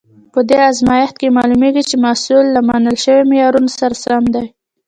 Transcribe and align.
په 0.33 0.39
دې 0.49 0.57
ازمېښت 0.69 1.15
کې 1.21 1.35
معلومیږي 1.37 1.83
چې 1.89 1.95
محصول 2.05 2.45
له 2.55 2.61
منل 2.67 2.95
شویو 3.03 3.29
معیارونو 3.31 3.69
سره 3.79 3.95
سم 4.03 4.23
دی. 4.35 4.45